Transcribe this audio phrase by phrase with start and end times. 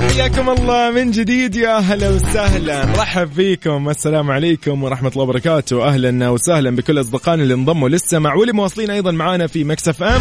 [0.00, 2.84] حياكم الله من جديد يا هلا وسهلا.
[2.84, 3.88] رحب فيكم.
[3.88, 5.88] السلام عليكم ورحمة الله وبركاته.
[5.88, 10.20] أهلا وسهلا بكل أصدقائنا اللي انضموا للسمع واللي مواصلين أيضا معنا في Mix FM.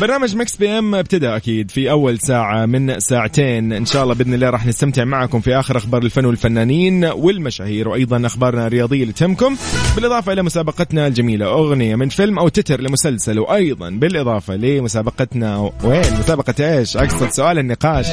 [0.00, 3.72] برنامج Mix PM ابتدى أكيد في أول ساعة من ساعتين.
[3.72, 8.26] إن شاء الله بإذن الله راح نستمتع معكم في آخر أخبار الفن والفنانين والمشاهير وأيضا
[8.26, 9.56] أخبارنا الرياضية اللي تهمكم
[9.96, 16.78] بالإضافة إلى مسابقتنا الجميلة أغنية من فيلم أو تتر لمسلسل وأيضا بالإضافة لمسابقتنا وين؟ مسابقة
[16.78, 18.06] إيش؟ أقصد سؤال النقاش.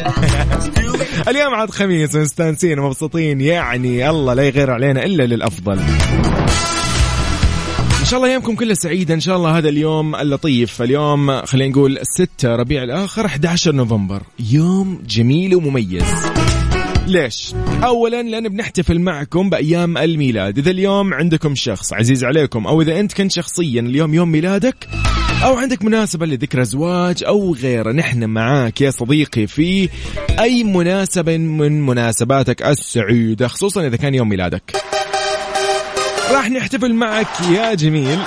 [1.29, 3.41] اليوم عاد خميس مستانسين ومبسوطين.
[3.41, 5.79] يعني الله لا يغير علينا إلا للأفضل.
[8.05, 9.13] إن شاء الله أيامكم كلها سعيدة.
[9.13, 10.81] إن شاء الله هذا اليوم اللطيف.
[10.81, 14.21] اليوم خلينا نقول 6 ربيع الآخر 11 نوفمبر.
[14.51, 16.03] يوم جميل ومميز.
[17.07, 22.99] ليش؟ اولا لأن بنحتفل معكم بأيام الميلاد، إذا اليوم عندكم شخص عزيز عليكم أو إذا
[22.99, 24.87] أنت كنت شخصيا اليوم يوم ميلادك
[25.43, 29.89] أو عندك مناسبة لذكرى زواج أو غيره، نحن معاك يا صديقي في
[30.39, 34.75] أي مناسبة من مناسباتك السعيده خصوصا إذا كان يوم ميلادك.
[36.31, 38.19] راح نحتفل معك يا جميل.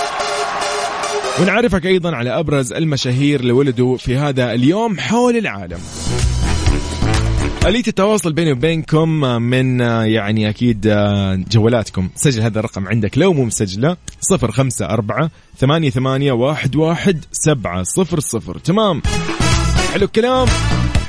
[1.41, 5.79] ونعرفك أيضا على أبرز المشاهير اللي ولدوا في هذا اليوم حول العالم.
[7.67, 9.09] آلية التواصل بيني وبينكم
[9.43, 10.81] من يعني أكيد
[11.51, 12.09] جوالاتكم.
[12.17, 13.97] سجل هذا الرقم عندك لو مو مسجلة.
[14.21, 18.59] صفر خمسة أربعة ثمانية ثمانية واحد واحد سبعة صفر صفر.
[18.59, 19.03] تمام.
[19.93, 20.49] حلو الكلام.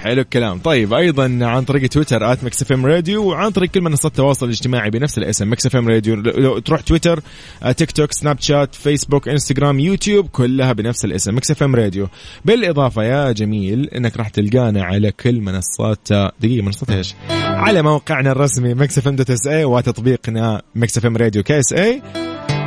[0.03, 0.59] حلو الكلام.
[0.59, 4.89] طيب أيضا عن طريق تويتر at Mix FM Radio وعن طريق كل منصات التواصل الاجتماعي
[4.89, 6.15] بنفس الاسم Mix FM Radio.
[6.15, 7.19] لو تروح تويتر
[7.63, 12.07] آه، تيك توك سناب شات فيسبوك إنستغرام يوتيوب كلها بنفس الاسم Mix FM Radio.
[12.45, 18.31] بالإضافة يا جميل إنك راح تلقانا على كل منصات آه، دقيقة منصات إيش؟ على موقعنا
[18.31, 22.01] الرسمي Mix FM dot SA وتطبيقنا Mix FM Radio KSA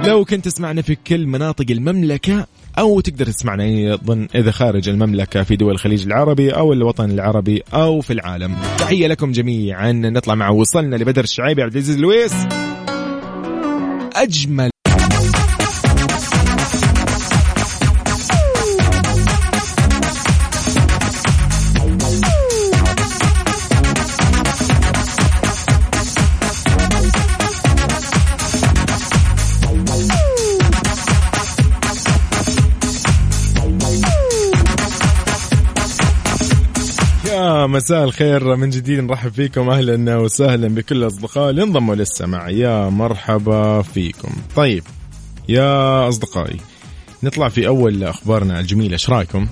[0.05, 2.47] لو كنت تسمعنا في كل مناطق المملكة
[2.78, 8.00] أو تقدر تسمعنا أيضا إذا خارج المملكة في دول الخليج العربي أو الوطن العربي أو
[8.00, 8.56] في العالم.
[8.78, 9.93] تحية لكم جميعا.
[9.93, 12.34] نطلع مع وصلنا لبدر الشعيبي عبد العزيز لويس
[14.16, 14.72] أجمل
[37.72, 39.71] مساء الخير من جديد نرحب فيكم.
[39.71, 44.33] أهلا وسهلا بكل الاصدقاء اللي انضموا للسمع يا مرحبا فيكم.
[44.56, 44.84] طيب
[45.49, 46.56] يا أصدقائي
[47.22, 48.93] نطلع في أول أخبارنا الجميلة.
[48.93, 49.47] إيش رأيكم؟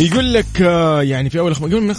[0.00, 1.94] يقول لك آه، يعني في أول أخبار قبل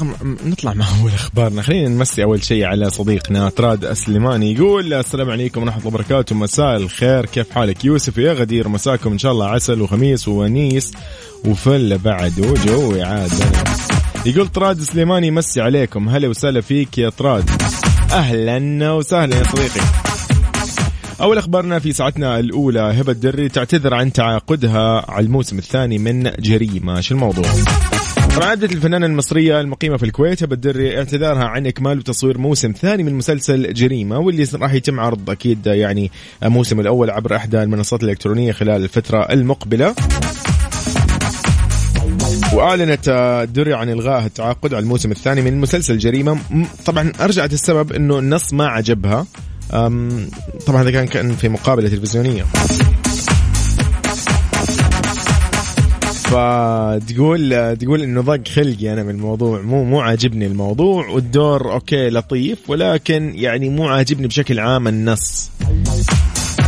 [0.45, 1.61] نطلع مع أول أخبارنا.
[1.61, 4.53] خلينا نمسي أول شيء على صديقنا تراد السليماني.
[4.53, 6.35] يقول السلام عليكم ورحمة الله وبركاته.
[6.35, 7.25] مساء الخير.
[7.25, 9.47] كيف حالك؟ يوسف يا غدير مساكم إن شاء الله.
[9.47, 10.91] عسل وخميس وونيس
[11.45, 13.31] وفله بعد وجوي عاد.
[14.25, 16.09] يقول تراد سليماني يمسي عليكم.
[16.09, 17.49] هلا وسهلا فيك يا تراد.
[18.11, 20.08] أهلا وسهلا يا صديقي.
[21.21, 27.01] أول أخبارنا في ساعتنا الأولى هبة دري تعتذر عن تعاقدها على الموسم الثاني من جريمة.
[27.01, 27.45] شو الموضوع؟
[28.41, 33.13] أدت الفنانة المصرية المقيمة في الكويت هبة دري اعتذارها عن إكمال وتصوير موسم ثاني من
[33.13, 36.11] مسلسل جريمة واللي راح يتم عرض أكيد يعني
[36.43, 39.95] الموسم الأول عبر إحدى المنصات الإلكترونية خلال الفترة المقبلة.
[42.53, 43.09] وأعلنت
[43.53, 46.37] دري عن إلغاء التعاقد على الموسم الثاني من مسلسل جريمة.
[46.85, 49.25] طبعا أرجعت السبب إنه النص ما عجبها.
[50.65, 52.45] طبعا هذا كان كأن في مقابلة تلفزيونية.
[56.29, 59.61] فتقول تقول إنه ضاق خلقي أنا من الموضوع.
[59.61, 65.51] مو مو عاجبني الموضوع والدور أوكي لطيف ولكن يعني مو عاجبني بشكل عام النص.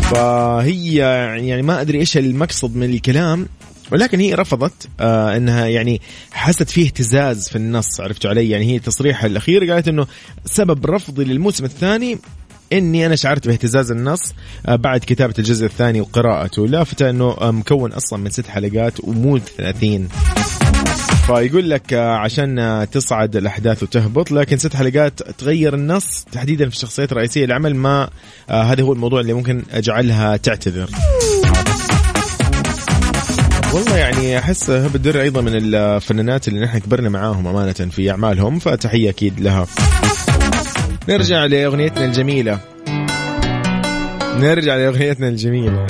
[0.01, 3.47] فهي يعني ما أدري إيش المقصد من الكلام
[3.91, 6.01] ولكن هي رفضت آه إنها يعني
[6.31, 10.07] حست فيه اهتزاز في النص عرفتوا علي؟ يعني هي تصريحها الاخير قالت إنه
[10.45, 12.17] سبب رفضي للموسم الثاني
[12.73, 14.33] إني أنا شعرت باهتزاز النص
[14.65, 16.67] آه بعد كتابة الجزء الثاني وقراءته.
[16.67, 20.07] لافتة إنه مكون أصلا من ست حلقات ومو 30
[21.27, 26.75] فيقول لك آه، عشان آه، تصعد الأحداث وتهبط لكن ست حلقات تغير النص تحديدا في
[26.75, 28.09] الشخصيات الرئيسية العمل ما
[28.49, 30.89] هذا هو الموضوع اللي ممكن أجعلها تعتذر.
[33.73, 38.59] والله يعني أحس هبه الدري أيضا من الفنانات اللي نحن كبرنا معاهم أمانة في أعمالهم
[38.59, 39.67] فتحية أكيد لها.
[41.09, 42.59] نرجع لأغنيتنا الجميلة.
[44.37, 45.87] نرجع لأغنيتنا الجميلة.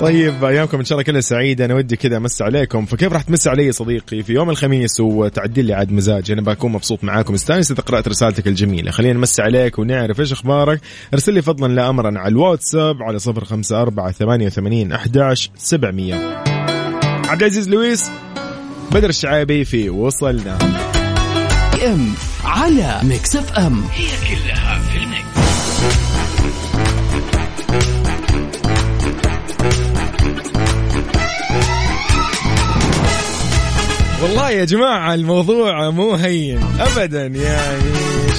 [0.00, 1.64] طيب أيامكم إن شاء الله كلها سعيدة.
[1.64, 2.86] أنا ودي كذا أمس عليكم.
[2.86, 7.04] فكيف راح تمس علي صديقي في يوم الخميس وتعدل لي عاد مزاج؟ أنا بكون مبسوط
[7.04, 7.34] معاكم.
[7.34, 8.90] استانس إذا قرأت رسالتك الجميلة.
[8.90, 10.80] خلينا نمس عليك ونعرف إيش أخبارك.
[11.14, 16.14] أرسل لي فضلا لا امرا على الواتساب على 054 88 11 700
[17.28, 18.10] عبد العزيز لويس
[18.92, 20.58] بدر الشعيبي في وصلنا.
[21.86, 22.08] M
[22.48, 25.38] على Mix FM هي كلها في ال mix.
[34.22, 36.60] والله يا جماعة الموضوع مو هين.
[36.80, 37.82] أبدا يعني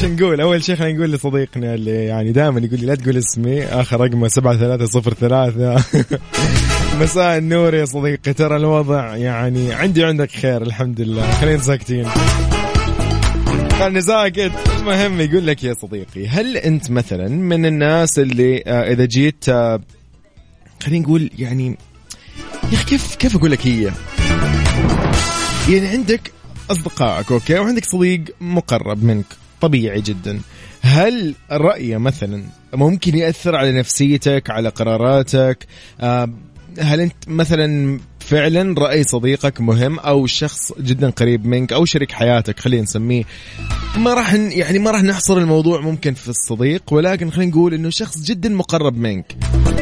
[0.02, 3.64] شو نقول؟ أول شيء خلينا نقول لصديقنا اللي يعني دائما يقول لي لا تقول اسمي
[3.64, 5.84] آخر رقمه سبعة ثلاثة صفر ثلاثة.
[7.02, 11.32] مساء النور يا صديقي ترى الوضع يعني عندي عندك خير الحمد لله.
[11.32, 12.06] خلينا ساكتين
[13.80, 19.06] خلني ساكت المهم يقول لك يا صديقي هل أنت مثلا من الناس اللي آه، إذا
[19.06, 19.82] جيت آه،
[20.84, 21.78] خلينا نقول يعني
[22.72, 23.92] يا أخي كيف كيف أقول لك هي؟
[25.70, 26.32] يعني عندك
[26.72, 29.26] أصدقائك أوكي وعندك صديق مقرب منك
[29.62, 30.40] طبيعي جدا.
[30.82, 32.44] هل رأيه مثلا
[32.74, 35.68] ممكن يأثر على نفسيتك على قراراتك؟
[36.02, 36.30] آه،
[36.80, 38.00] هل أنت مثلا
[38.30, 43.24] فعلا رأي صديقك مهم أو شخص جدا قريب منك أو شريك حياتك خلينا نسميه.
[43.98, 48.24] ما راح يعني ما راح نحصر الموضوع ممكن في الصديق ولكن خلينا نقول إنه شخص
[48.24, 49.36] جدا مقرب منك.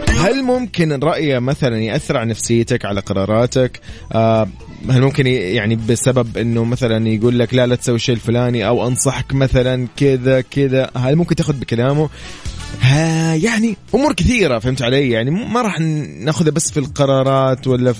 [0.10, 3.80] هل ممكن رأيه مثلا يأثر على نفسيتك على قراراتك؟
[4.12, 4.48] آه
[4.90, 9.34] هل ممكن يعني بسبب إنه مثلا يقول لك لا لا تسوي الشيء الفلاني أو أنصحك
[9.34, 12.10] مثلا كذا كذا؟ هل ممكن تأخذ بكلامه؟
[12.82, 15.80] ها يعني أمور كثيرة فهمت علي؟ يعني ما راح
[16.20, 17.94] ناخذها بس في القرارات ولا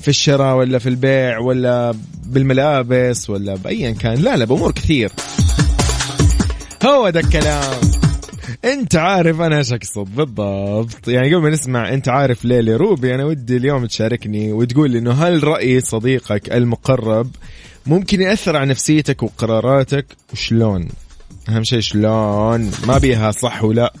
[0.00, 1.94] في الشراء ولا في البيع ولا
[2.26, 4.14] بالملابس ولا بايا كان.
[4.14, 5.12] لا لا بأمور كثير.
[6.86, 7.80] هو ده الكلام.
[8.64, 11.08] أنت عارف أنا إيش أقصد بالضبط.
[11.08, 15.44] يعني قبل ما نسمع أنت عارف ليلي روبي أنا ودي اليوم تشاركني وتقول إنه هل
[15.44, 17.30] رأي صديقك المقرب
[17.86, 20.88] ممكن يأثر على نفسيتك وقراراتك؟ وشلون؟
[21.48, 23.92] أهم شيء شلون؟ ما بيها صح ولا.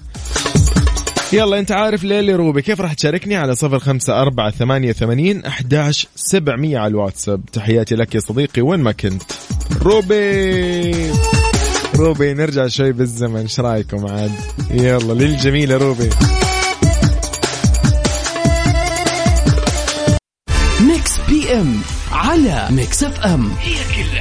[1.32, 6.06] يلا أنت عارف ليلي روبي كيف راح تشاركني؟ على صفر خمسة أربعة ثمانية ثمانين أحداش
[6.16, 7.44] سبعمية على الواتساب.
[7.52, 9.22] تحياتي لك يا صديقي وين ما كنت.
[9.82, 11.12] روبي!
[11.96, 14.32] روبي نرجع شوي بالزمن إيش رأيكم عاد؟
[14.70, 16.10] يلا للجميله روبي.
[20.80, 21.80] Mix P M
[22.12, 23.50] على Mix FM.
[23.60, 24.17] هي كلها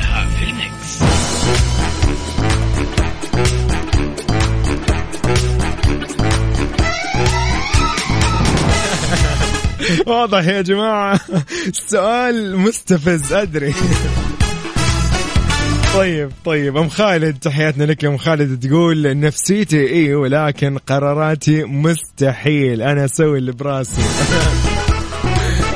[10.08, 11.20] واضح يا جماعة.
[11.88, 13.74] سؤال مستفز أدري.
[15.94, 18.04] طيب طيب أم خالد تحياتنا لك.
[18.04, 22.82] يا أم خالد تقول نفسيتي إي ولكن قراراتي مستحيل.
[22.82, 24.02] أنا أسوي اللي براسي.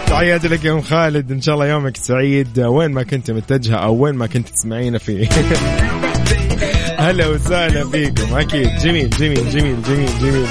[0.07, 1.31] تحياتي لك يا أم خالد.
[1.31, 2.59] إن شاء الله يومك سعيد.
[2.59, 5.29] وين ما كنت متجهة أو وين ما كنت تسمعينا فيه.
[6.97, 8.35] هلا وسهلا فيكم.
[8.35, 8.67] أكيد.
[8.77, 10.47] جميل جميل جميل جميل جميل.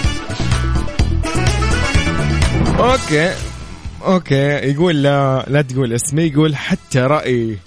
[2.79, 3.50] okay.
[4.02, 7.58] okay يقول لا لا تقول اسمي يقول حتى رأي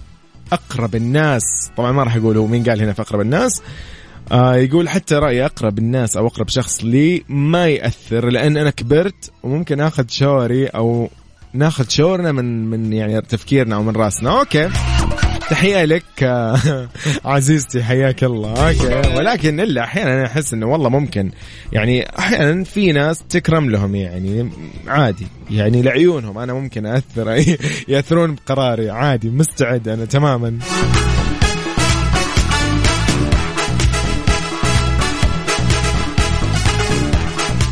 [0.52, 1.44] أقرب الناس.
[1.78, 3.62] طبعا ما راح أقول هو مين قال هنا في أقرب الناس.
[4.32, 9.32] آه يقول حتى رأي أقرب الناس أو أقرب شخص لي ما يأثر لأن أنا كبرت
[9.44, 11.10] وممكن آخذ شوري أو
[11.54, 14.40] ناخذ شورنا من من يعني تفكيرنا أو من رأسنا.
[14.40, 14.70] okay.
[15.50, 16.04] تحية لك
[17.26, 18.68] عزيزتي حياك الله.
[18.68, 19.16] okay.
[19.18, 21.32] ولكن إلا أحيانا أحس إنه والله ممكن
[21.72, 24.50] يعني أحيانا في ناس تكرم لهم يعني
[24.88, 26.38] عادي يعني لعيونهم.
[26.38, 27.44] أنا ممكن اثر
[27.88, 30.60] يأثرون بقراري عادي مستعد أنا تماما.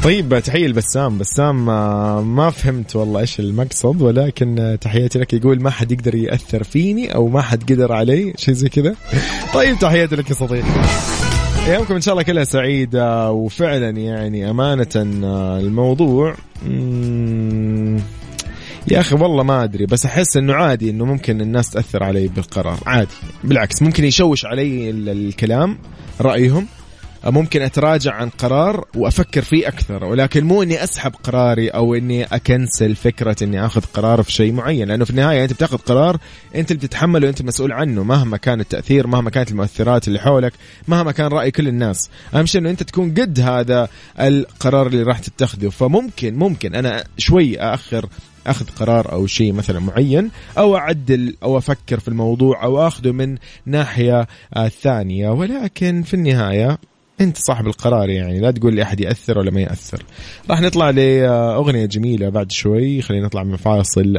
[0.03, 5.33] طيب تحية لبسام بسام آه، ما فهمت والله إيش المقصد ولكن آه، تحياتي لك.
[5.33, 8.95] يقول ما حد يقدر يأثر فيني أو ما حد قدر علي شيء زي كذا.
[9.53, 10.67] طيب تحياتي لك يا صديقي.
[11.67, 16.35] ايامكم إن شاء الله كلها سعيدة وفعلا يعني أمانة آه، الموضوع
[18.87, 22.79] يا أخي والله ما أدري بس أحس إنه عادي إنه ممكن الناس تأثر علي بالقرار.
[22.85, 23.11] عادي
[23.43, 25.77] بالعكس ممكن يشوش علي الكلام
[26.21, 26.67] رأيهم.
[27.25, 32.95] ممكن أتراجع عن قرار وأفكر فيه أكثر ولكن مو إني أسحب قراري أو إني أكنسل
[32.95, 36.17] فكرة إني آخذ قرار في شيء معين لأنه في النهاية أنت بتاخذ قرار
[36.55, 40.53] أنت اللي بتتحمله وانت مسؤول عنه مهما كان التأثير مهما كانت المؤثرات اللي حولك
[40.87, 42.09] مهما كان رأي كل الناس.
[42.35, 45.69] أهم شيء إنه أنت تكون قد هذا القرار اللي راح تتخذه.
[45.69, 48.09] فممكن ممكن أنا شوي اخر
[48.47, 53.37] أخذ قرار أو شيء مثلا معين أو أعدل أو أفكر في الموضوع أو آخذه من
[53.65, 55.29] ناحية آه، ثانية.
[55.29, 56.77] ولكن في النهاية
[57.21, 60.03] انت صاحب القرار يعني لا تقول لي أحد يأثر ولا ما يأثر
[60.49, 64.17] راح نطلع لأغنية جميلة بعد شوي خلينا نطلع من فاصل.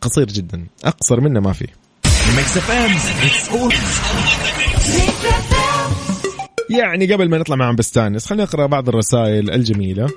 [0.00, 1.66] قصير جدا أقصر منه ما في
[6.70, 10.08] يعني قبل ما نطلع معهم بستانس خلينا نقرأ بعض الرسائل الجميلة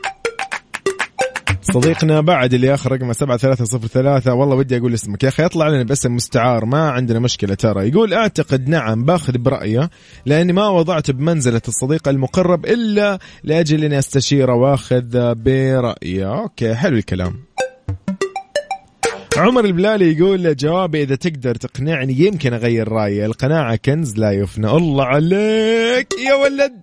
[1.74, 5.24] صديقنا بعد اللي اخر رقمه 7303 والله ودي أقول اسمك.
[5.24, 6.66] يا أخي اطلع لنا باسم مستعار.
[6.66, 7.90] ما عندنا مشكلة ترى.
[7.90, 9.90] يقول أعتقد نعم باخذ برأيه
[10.26, 16.42] لأني ما وضعت بمنزلة الصديق المقرب إلا لأجل اني استشيره وأخذ برأيه.
[16.42, 17.40] okay حلو الكلام.
[19.38, 23.26] عمر البلالي يقول جوابي إذا تقدر تقنعني يمكن أغير رأيي.
[23.26, 24.72] القناعة كنز لا يفنى.
[24.72, 26.82] الله عليك يا ولد.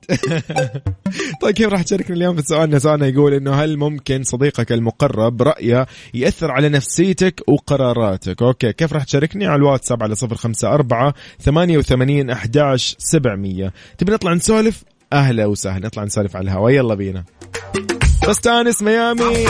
[1.42, 5.86] طيب كيف راح تشاركنا اليوم في سؤالنا سؤالنا يقول إنه هل ممكن صديقك المقرب رأيه
[6.14, 11.78] يأثر على نفسيتك وقراراتك؟ okay كيف راح تشاركني؟ على الواتساب على صفر خمسة أربعة ثمانية
[11.78, 13.72] وثمانين أحداش سبعمية.
[13.98, 15.86] تبي نطلع نسولف؟ أهلا وسهلا.
[15.86, 16.72] نطلع نسولف على الهواء.
[16.72, 17.24] يلا بينا.
[18.28, 19.46] بستانس ميامي.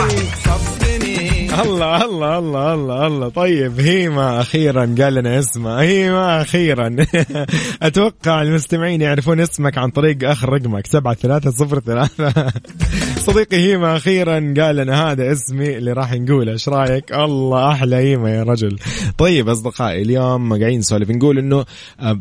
[1.59, 3.29] الله الله الله الله الله.
[3.29, 5.81] طيب هيما أخيرا قال لنا اسمه.
[5.81, 6.95] هيما أخيرا.
[7.81, 12.53] أتوقع المستمعين يعرفون اسمك عن طريق اخر رقمك سبعة ثلاثة صفر ثلاثة.
[13.25, 16.51] صديقي هيما أخيرا قال لنا هذا اسمي اللي راح نقوله.
[16.51, 18.79] إيش رأيك؟ الله أحلى هيما يا رجل.
[19.17, 21.65] طيب أصدقائي اليوم قاعدين نسولف نقول إنه
[21.99, 22.19] آه،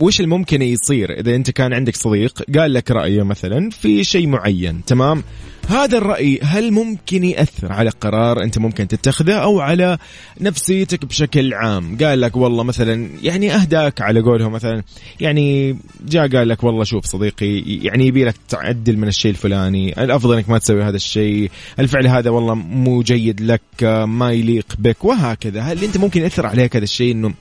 [0.00, 4.84] وش الممكن يصير إذا أنت كان عندك صديق قال لك رأيه مثلا في شيء معين
[4.86, 5.22] تمام؟
[5.70, 9.98] هذا الرأي هل ممكن يأثر على قرار أنت ممكن تتخذه أو على
[10.40, 14.82] نفسيتك بشكل عام؟ قال لك والله مثلا يعني أهداك على قولهم مثلا
[15.20, 15.76] يعني
[16.08, 20.50] جاء قال لك والله شوف صديقي يعني يبي لك تعدل من الشيء الفلاني الأفضل أنك
[20.50, 25.60] ما تسوي هذا الشيء الفعل هذا والله مو جيد لك ما يليق بك وهكذا.
[25.60, 27.34] هل أنت ممكن يأثر عليك هذا الشيء أنه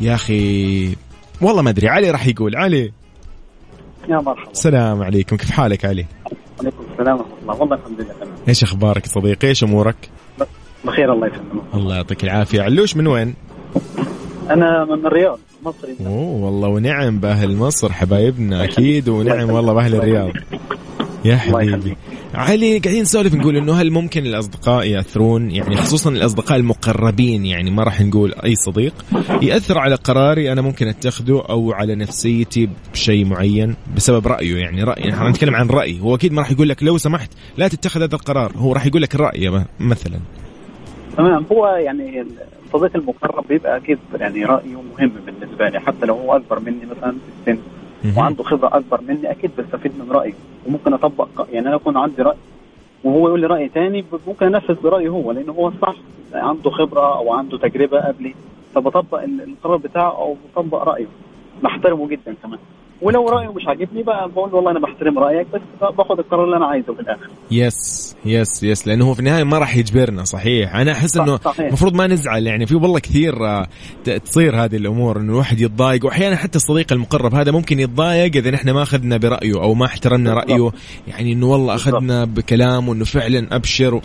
[0.00, 0.96] يا أخي
[1.40, 2.99] والله ما أدري علي راح يقول علي.
[4.08, 4.50] يا مرحبا.
[4.50, 5.36] السلام عليكم.
[5.36, 6.06] كيف حالك علي؟
[6.60, 7.60] عليكم السلام ورحمة الله.
[7.60, 8.34] والله الحمد لله تمام.
[8.48, 10.08] إيش أخبارك صديقي؟ إيش امورك؟
[10.84, 11.62] بخير الله يسلمك.
[11.74, 12.62] الله يعطيك العافية.
[12.62, 13.34] علوش من وين؟
[14.50, 20.30] أنا من الرياض مصري أوه والله ونعم بأهل مصر حبايبنا أكيد ونعم والله بأهل الرياض.
[21.24, 21.96] يا حبيبي.
[22.34, 27.82] علي قاعدين نسولف نقول إنه هل ممكن الأصدقاء يأثرون؟ يعني خصوصا الأصدقاء المقربين يعني ما
[27.82, 28.94] راح نقول أي صديق
[29.42, 34.56] يأثر على قراري أنا ممكن أتخذه أو على نفسيتي بشيء معين بسبب رأيه.
[34.56, 36.00] يعني رأي إحنا نتكلم عن رأي.
[36.00, 38.52] هو أكيد ما راح يقول لك لو سمحت لا تتخذ هذا القرار.
[38.56, 40.20] هو راح يقول لك الرأي مثلا.
[41.16, 41.46] تمام.
[41.52, 42.24] هو يعني
[42.66, 47.10] الصديق المقرب بيبقى أكيد يعني رأيه مهم بالنسبة لي حتى لو هو أكبر مني مثلا
[47.12, 47.62] في السن.
[48.16, 50.32] وعنده خبرة أكبر مني أكيد بستفيد من رأيه.
[50.66, 52.36] وممكن أطبق يعني أنا يكون عندي رأي.
[53.04, 55.96] وهو يقول لي رأي ثاني ممكن أنفذ برأيه هو لأنه هو الصح
[56.34, 58.34] عنده خبرة أو عنده تجربة قبلي.
[58.74, 61.06] فبطبق القرار بتاعه أو بطبق رأيه.
[61.62, 62.58] بحترمه جدا كمان.
[63.02, 66.66] ولو رايه مش عاجبني بقى بقول والله أنا بحترم رأيك بس باخد القرار اللي أنا
[66.66, 67.28] عايزه في الآخر.
[67.50, 70.74] yes yes yes لأنه هو في النهاية ما راح يجبرنا صحيح.
[70.76, 73.66] أنا أحس إنه المفروض ما نزعل يعني في والله كثير آه،
[74.24, 76.04] تصير هذه الأمور إنه الواحد يتضايق.
[76.04, 80.34] وأحيانا حتى الصديق المقرب هذا ممكن يتضايق إذا نحن ما أخذنا برأيه أو ما احترمنا
[80.34, 80.70] رأيه.
[81.08, 84.00] يعني إنه والله أخذنا بكلامه إنه فعلا أبشر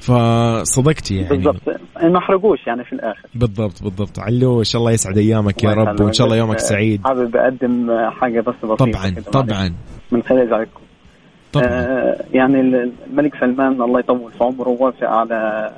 [0.00, 1.28] فصدقتي يعني.
[1.36, 1.62] بالضبط.
[2.02, 3.28] ما احرقوش يعني في الآخر.
[3.34, 4.18] بالضبط بالضبط.
[4.18, 7.00] علوش الله يسعد أيامك يا رب وإن شاء الله يومك سعيد.
[7.04, 9.74] حابب أقدم حاجة بس بسيطة طبعا طبعا.
[10.12, 10.80] من خلال إذاعتكم.
[11.52, 11.66] طبعا.
[11.66, 15.70] آه يعني الملك سلمان الله يطول في عمره وافق على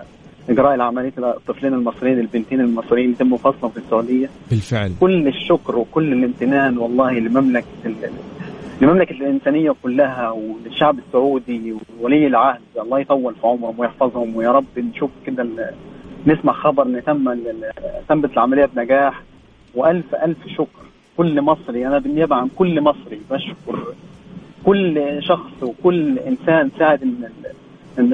[0.50, 4.30] إجراء العملية للطفلين المصريين البنتين المصريين يتم فصلهم في السعودية.
[4.50, 4.92] بالفعل.
[5.00, 7.66] كل الشكر وكل الامتنان والله لمملكة
[8.80, 12.60] لمملكة الإنسانية كلها وللشعب السعودي وولي العهد.
[12.80, 15.46] الله يطول في عمرهم ويحفظهم ويا رب نشوف كده
[16.26, 17.34] نسمع خبر إن تم
[18.08, 19.22] تمت العملية بنجاح
[19.74, 20.83] وألف ألف شكر.
[21.16, 23.94] كل مصري أنا بالنيابة عن كل مصري بشكر
[24.64, 27.28] كل شخص وكل إنسان ساعد إن
[27.98, 28.12] إن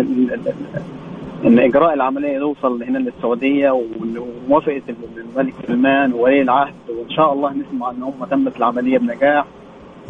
[1.47, 4.83] إن إجراء العملية يوصل هنا للسعودية وموافقة
[5.17, 9.45] الملك سلمان وولي العهد وإن شاء الله نسمع إن هم تمت العملية بنجاح.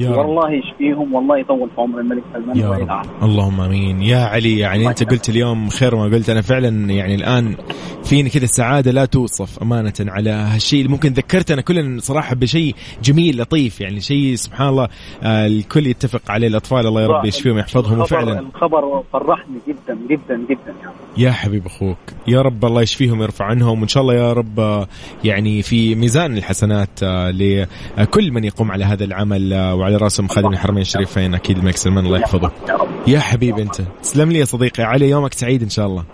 [0.09, 3.07] والله يشفيهم والله يطول في عمر الملك سلمان يا رب.
[3.23, 4.03] اللهم آمين.
[4.03, 6.31] يا علي يعني أنت قلت اليوم خير ما قلت.
[6.31, 7.55] أنا فعلا يعني الآن
[8.05, 10.81] فيني كذا سعاده لا توصف أمانة على هالشيء.
[10.81, 14.89] اللي ممكن ذكرتنا كلنا صراحة بشيء جميل لطيف يعني شيء سبحان الله
[15.23, 16.47] آه الكل يتفق عليه.
[16.49, 18.41] الأطفال الله يا رب يشفيهم ويحفظهم وفعلا.
[18.41, 20.75] الخبر فرحني جدا جدا جدا.
[20.81, 20.93] يعني.
[21.19, 23.81] يا حبيب أخوك يا رب الله يشفيهم ويرفع عنهم.
[23.81, 24.87] وإن شاء الله يا رب آه،
[25.25, 30.53] يعني في ميزان الحسنات آه، لكل من يقوم على هذا العمل آه، وعلى راسهم خادم
[30.53, 32.51] الحرمين الشريفين أكيد الملك سلمان الله يحفظه.
[33.07, 33.83] يا حبيبي أنت.
[34.03, 34.83] تسلم لي يا صديقي.
[34.83, 36.05] علي يومك سعيد إن شاء الله.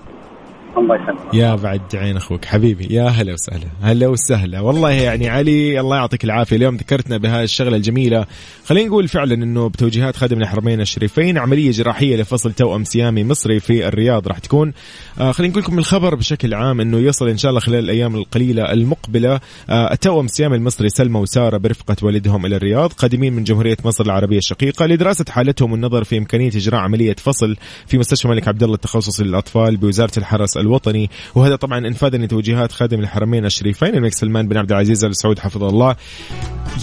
[0.78, 2.44] الله يسلمك يا بعد عين أخوك.
[2.44, 3.66] حبيبي يا هلا وسهلا.
[3.82, 4.60] هلا وسهلا.
[4.60, 6.56] والله يعني علي الله يعطيك العافية.
[6.56, 8.26] اليوم ذكرتنا بهذه الشغلة الجميلة.
[8.64, 13.88] خلينا نقول فعلا إنه بتوجيهات خادم الحرمين الشريفين عملية جراحية لفصل توأم سيامي مصري في
[13.88, 14.72] الرياض راح تكون.
[15.20, 18.72] آه خلينا نقول لكم الخبر بشكل عام إنه يصل إن شاء الله خلال الأيام القليلة
[18.72, 19.40] المقبلة.
[19.70, 24.38] آه التوأم السيامي المصري سلمى وسارة برفقة والدهم إلى الرياض قادمين من جمهورية مصر العربية
[24.38, 27.56] الشقيقة لدراسة حالتهم والنظر في إمكانية إجراء عملية فصل
[27.86, 31.10] في مستشفى الملك عبد الله التخصصي للأطفال بوزارة الحرس الوطني.
[31.34, 35.68] وهذا طبعا انفاذا لتوجيهات خادم الحرمين الشريفين الملك سلمان بن عبد العزيز ال سعود حفظه
[35.68, 35.96] الله.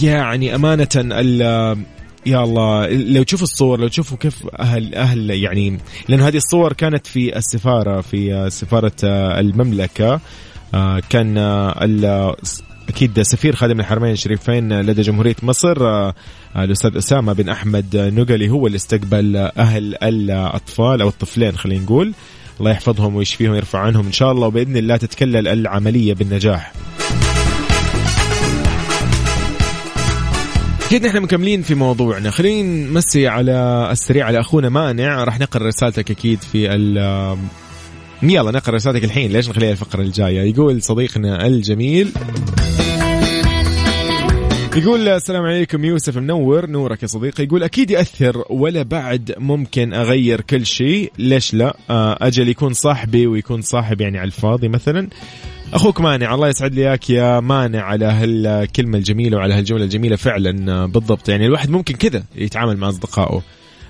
[0.02, 0.88] يعني أمانة
[2.26, 7.06] يا الله لو تشوفوا الصور لو تشوفوا كيف أهل أهل يعني لأن هذه الصور كانت
[7.06, 8.92] في السفارة في سفارة
[9.40, 10.20] المملكة.
[10.74, 11.38] آه، كان
[12.88, 16.14] أكيد سفير خادم الحرمين الشريفين لدى جمهورية مصر آه،
[16.56, 22.14] الأستاذ أسامة بن أحمد نقلي هو اللي استقبل أهل الأطفال أو الطفلين خلينا نقول.
[22.60, 24.06] الله يحفظهم ويشفيهم ويرفع عنهم.
[24.06, 26.72] إن شاء الله وبإذن الله تتكلل العملية بالنجاح.
[30.86, 32.30] أكيد نحن مكملين في موضوعنا.
[32.30, 35.24] خلينا نمسي على السريع على أخونا مانع.
[35.24, 36.96] راح نقرأ رسالتك أكيد في ال
[38.22, 39.32] يلا نقرأ رسالتك الحين.
[39.32, 42.12] ليش نخليها الفقرة الجاية؟ يقول صديقنا الجميل.
[44.76, 47.44] يقول السلام عليكم يوسف منور نورك يا صديقي.
[47.44, 53.26] يقول أكيد يأثر ولا بعد ممكن أغير كل شيء؟ ليش لا؟ آه، أجل يكون صاحبي
[53.26, 55.08] ويكون صاحب يعني على الفاضي مثلا.
[55.72, 60.72] أخوك مانع الله يسعد لي إياك يا مانع على هالكلمة الجميلة وعلى هالجمله الجميلة فعلا
[60.72, 61.28] آه، بالضبط.
[61.28, 63.42] يعني الواحد ممكن كذا يتعامل مع أصدقائه.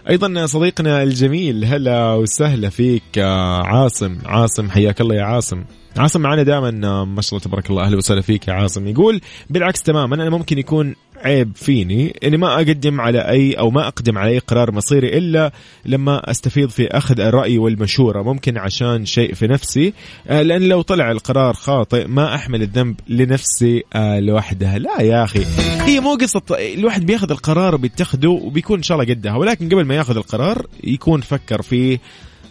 [0.09, 4.19] أيضا صديقنا الجميل هلا وسهلا فيك آه، عاصم.
[4.27, 5.65] عاصم حياك الله يا عاصم.
[5.97, 6.71] عاصم معنا دائما
[7.05, 8.87] ما شاء الله تبارك الله أهلا وسهلا فيك يا عاصم.
[8.89, 9.21] يقول
[9.51, 14.19] بالعكس تماما أنا ممكن يكون عيب فيني إني ما أقدم على أي أو ما أقدم
[14.19, 15.53] على أي قرار مصيري إلا
[15.87, 19.93] لما أستفيض في أخذ الرأي والمشورة ممكن عشان شيء في نفسي.
[20.29, 24.79] آه، لأن لو طلع القرار خاطئ ما أحمل الذنب لنفسي آه، لوحدها.
[24.79, 25.45] لا يا أخي.
[25.81, 29.37] هي مو قصة الواحد بيأخذ القرار وبيتخذه وبيكون إن شاء الله قدها.
[29.37, 31.99] ولكن قبل ما يأخذ القرار يكون فكر فيه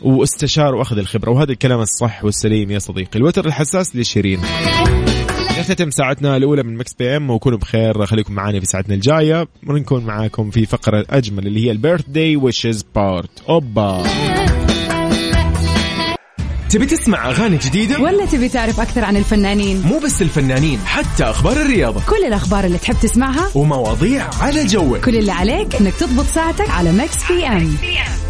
[0.02, 1.32] واستشار وأخذ الخبرة.
[1.32, 3.20] وهذا الكلام الصح والسليم يا صديقي.
[3.20, 4.40] الوتر الحساس لشيرين.
[5.64, 8.06] نختتم ساعتنا الأولى من Mix PM وكونوا بخير.
[8.06, 9.48] خليكم معنا في ساعتنا الجاية.
[9.68, 14.04] ونكون معاكم في فقرة اجمل اللي هي ال birthday wishes party أوبا.
[16.70, 21.62] تبي تسمع أغاني جديدة؟ ولا تبي تعرف أكثر عن الفنانين؟ مو بس الفنانين حتى أخبار
[21.62, 22.02] الرياضة.
[22.10, 25.06] كل الأخبار اللي تحب تسمعها؟ ومواضيع على جوك.
[25.06, 27.76] كل اللي عليك إنك تضبط ساعتك على Mix PM.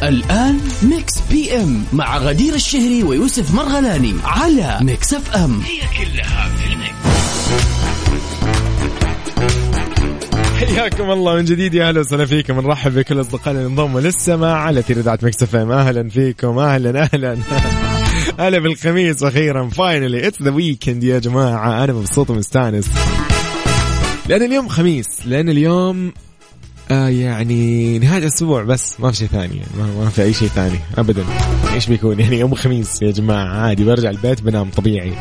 [0.04, 5.62] الآن Mix PM مع غدير الشهري ويوسف مرغلاني على Mix FM.
[5.62, 6.93] هي كلها في ال Mix.
[10.66, 12.60] حياكم الله من جديد يا أهلا وسهلا فيكم.
[12.60, 15.72] نرحب بكل أصدقائنا اللي انضموا للسماع على ترددات Mix FM.
[15.72, 16.60] أهلا فيكم.
[16.60, 17.38] أهلا أهلا.
[18.40, 19.70] هلا بالخميس أخيرا.
[19.70, 21.84] finally it's the weekend يا جماعة.
[21.84, 22.90] أنا مبسوط ومستانس.
[24.30, 25.08] لأن اليوم خميس.
[25.26, 26.14] لأن اليوم
[26.92, 29.00] آه يعني نهاية الأسبوع بس.
[29.00, 29.56] ما في شيء ثاني.
[29.56, 30.80] يعني ما, ما في أي شيء ثاني.
[30.98, 31.24] أبدا.
[31.74, 33.48] إيش بيكون؟ يعني يوم خميس يا جماعة.
[33.48, 35.14] عادي برجع البيت بنام طبيعي.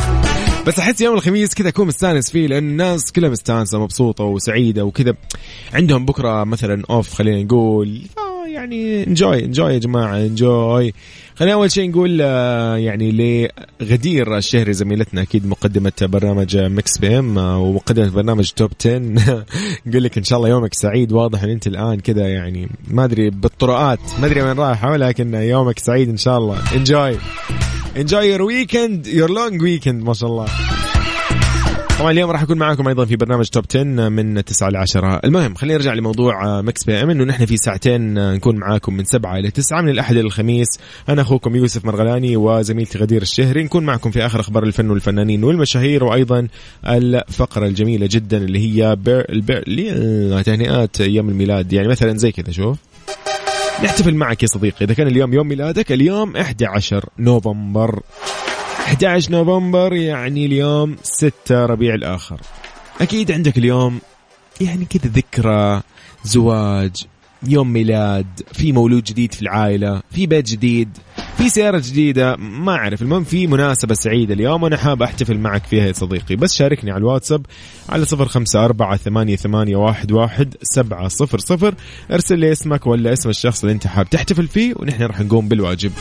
[0.67, 5.15] بس أحس يوم الخميس كذا أكون مستانس فيه لأن الناس كلها مستانسة مبسوطه وسعيدة وكذا.
[5.73, 8.01] عندهم بكرة مثلا off خلينا نقول.
[8.19, 10.95] آه يعني enjoy enjoy يا جماعة enjoy
[11.37, 13.13] خلينا أول شيء نقول آه، يعني
[13.81, 18.99] لغدير الشهري زميلتنا أكيد مقدمة برنامج Mix PM ومقدمة برنامج Top 10
[19.87, 23.31] نقول لك إن شاء الله يومك سعيد واضح إن أنت الآن كذا يعني ما أدري
[23.31, 26.59] بالطرقات ما أدري وين رايحه ولكن يومك سعيد إن شاء الله.
[26.77, 27.17] enjoy
[27.97, 30.47] enjoy your weekend your long weekend ما شاء الله.
[31.99, 35.55] طبعا اليوم راح أكون معاكم أيضا في برنامج Top 10 من 9 ل 10 المهم
[35.55, 39.81] خلينا نرجع لموضوع Mix PM إنه نحن في ساعتين نكون معاكم من 7 إلى 9
[39.81, 40.69] من الأحد إلى الخميس.
[41.09, 43.63] أنا أخوكم يوسف مرغلاني وزميلتي غدير الشهري.
[43.65, 46.49] نكون معكم في آخر أخبار الفن والفنانين والمشاهير وأيضا
[46.87, 51.73] الفقرة الجميلة جدا اللي هي بير البير تهنئات أيام الميلاد.
[51.73, 52.79] يعني مثلا زي كذا شوف.
[53.85, 54.85] نحتفل معك يا صديقي.
[54.85, 58.01] إذا كان اليوم يوم ميلادك اليوم 11 نوفمبر.
[58.79, 62.41] 11 نوفمبر يعني اليوم 6 ربيع الآخر.
[63.01, 64.01] أكيد عندك اليوم
[64.61, 65.83] يعني كذا ذكرى
[66.25, 67.05] زواج
[67.49, 70.99] يوم ميلاد في مولود جديد في العائلة في بيت جديد.
[71.43, 73.03] في سيارة جديدة ما أعرف.
[73.03, 76.37] المهم في مناسبة سعيدة اليوم وأنا حاب أحتفل معك فيها يا صديقي.
[76.37, 77.47] بس شاركني على الواتساب
[77.89, 81.75] على صفر خمسة أربعة ثمانية, ثمانية واحد, واحد سبعة صفر صفر.
[82.13, 85.93] ارسل لي اسمك ولا اسم الشخص اللي أنت حاب تحتفل فيه ونحن راح نقوم بالواجب.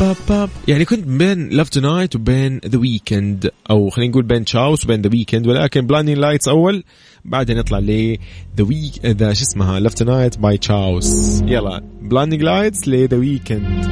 [0.00, 4.84] با با يعني كنت بين Love Tonight وبين The Weeknd أو خلينا نقول بين Shouse
[4.84, 6.84] وبين The Weeknd ولكن Blinding Lights أول
[7.24, 8.18] بعدين نطلع ل
[8.58, 13.86] The Week the شو اسمها؟ Love Tonight by Shouse يلا Blinding Lights ل The Weeknd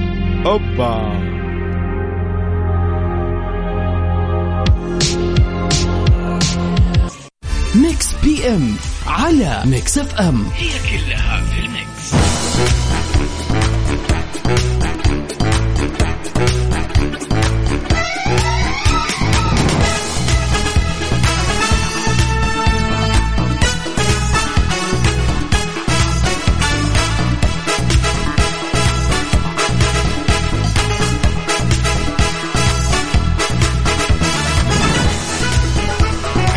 [0.47, 1.27] أوبا.
[7.75, 8.75] ميكس بي ام
[9.07, 12.13] على ميكس اف ام هي كلها في الميكس.
[16.39, 16.76] Thank you.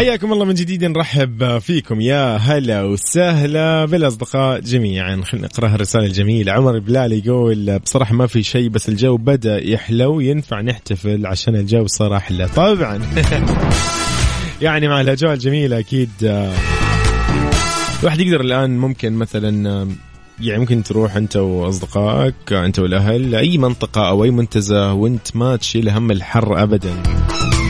[0.10, 2.02] حياكم الله من جديد نرحب فيكم.
[2.02, 5.22] يا هلا وسهلا بالأصدقاء جميعا.
[5.24, 6.52] خلينا نقرا الرسالة الجميلة.
[6.52, 11.88] عمر بلال يقول بصراحة ما في شيء بس الجو بدأ يحلو ينفع نحتفل عشان الجو
[11.88, 13.02] صار أحلى طبعا.
[14.62, 16.10] يعني مع الأجواء الجميلة أكيد
[18.00, 19.88] الواحد يقدر الآن ممكن مثلا
[20.41, 25.89] يعني ممكن تروح أنت وأصدقائك أنت والأهل لاي منطقة أو أي منتزه وأنت ما تشيل
[25.89, 27.04] هم الحر ابدا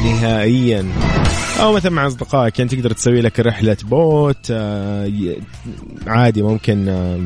[0.06, 0.86] نهائيا.
[1.62, 5.12] أو مثلا مع أصدقائك يعني تقدر تسوي لك رحلة boat آه،
[6.08, 7.19] عادي ممكن آه،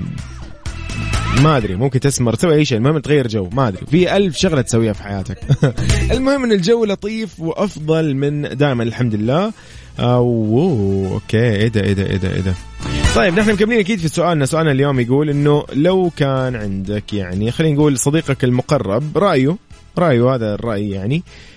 [1.42, 3.86] ما أدري ممكن تسمر تسوي أي شيء المهم تغير جو ما أدري.
[3.86, 5.38] في ألف شغلة تسويها في حياتك.
[6.16, 9.52] المهم إن الجو لطيف وأفضل من دائما الحمد لله.
[10.00, 12.54] أوه okay إيه ده إيه ده إيه ده إيه ده.
[13.16, 14.46] طيب نحن مكملين أكيد في سؤالنا.
[14.46, 19.58] سؤالنا اليوم يقول إنه لو كان عندك يعني خلينا نقول صديقك المقرب رأيه؟
[19.98, 21.16] رأيه هذا الرأي يعني.
[21.18, 21.53] آه،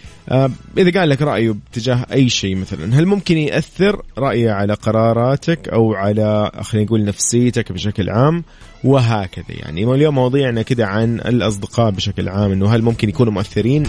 [0.79, 5.95] إذا قال لك رأيه باتجاه أي شيء مثلا هل ممكن يأثر رأيه على قراراتك أو
[5.95, 8.45] على خلينا نقول نفسيتك بشكل عام؟
[8.85, 9.95] وهكذا يعني.
[9.95, 13.83] اليوم مواضيعنا كذا عن الأصدقاء بشكل عام أنه هل ممكن يكونوا مؤثرين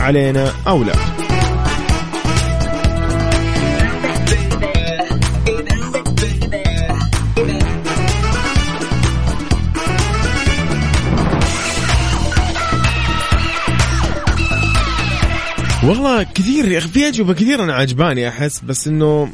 [0.00, 1.31] علينا أو لا.
[15.84, 19.28] والله كثير يا أخي في أجوبة كثير أنا عجباني أحس بس إنه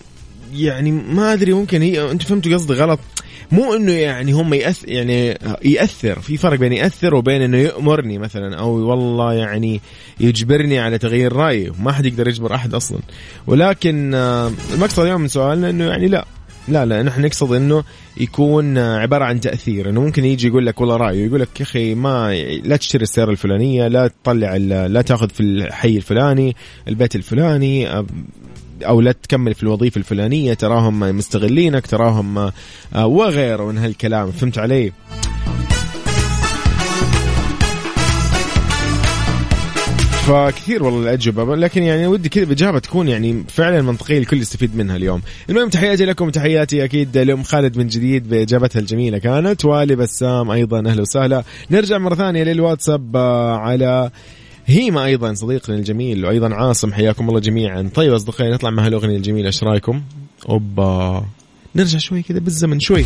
[0.54, 3.00] يعني ما أدري ممكن هي أنت فهمتوا قصدي غلط.
[3.52, 8.56] مو إنه يعني هم يأثر يعني يأثر في فرق بين يأثر وبين إنه يامرني مثلا
[8.56, 9.80] أو والله يعني
[10.20, 12.98] يجبرني على تغيير رأيي ما حد يقدر يجبر أحد أصلا.
[13.46, 16.24] ولكن آه، المقصد اليوم من سؤالنا إنه يعني لا.
[16.68, 17.84] لا لا نحن نقصد إنه
[18.16, 21.94] يكون عبارة عن تأثير إنه ممكن يجي يقول لك والله رأيه يقول لك يا أخي
[21.94, 26.56] ما لا تشتري السيارة الفلانية لا تطلع لا تأخذ في الحي الفلاني
[26.88, 28.04] البيت الفلاني
[28.86, 34.92] أو لا تكمل في الوظيفة الفلانية تراهم مستغلينك تراهم آه، وغيره من هالكلام فهمت علي؟
[40.28, 44.96] فكثير والله الأجوبة لكن يعني ودي كذا باجابه تكون يعني فعلا منطقية الكل يستفيد منها
[44.96, 45.22] اليوم.
[45.50, 51.00] المهم تحياتي لكم وتحياتي أكيد لأم خالد من جديد بإجابتها الجميلة كانت ولبسام أيضا أهلا
[51.00, 51.44] وسهلا.
[51.70, 54.10] نرجع مرة ثانية للواتساب آه، على
[54.66, 57.90] هيما أيضا صديقنا الجميل وأيضا عاصم حياكم الله جميعا.
[57.94, 60.02] طيب أصدقائي نطلع مع الاغنيه الجميلة إيش رأيكم؟
[60.48, 61.24] أوبا
[61.76, 63.04] نرجع شوي كذا بالزمن شوي.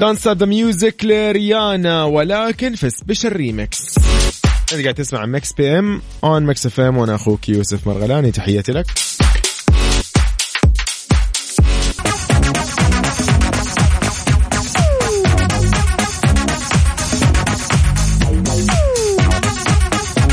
[0.00, 3.98] Don't Stop the Music لريانا ولكن في special remix
[4.72, 8.86] انت قاعد تسمع Mix PM on Mix FM وأنا أخوك يوسف مرغلاني تحياتي لك.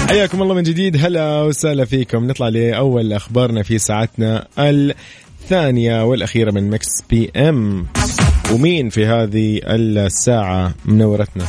[0.09, 0.97] حياكم الله من جديد.
[1.05, 2.27] هلا وسهلا فيكم.
[2.27, 7.87] نطلع لأول أخبارنا في ساعتنا الثانية والأخيرة من Mix PM.
[8.51, 11.45] ومين في هذه الساعة منورتنا؟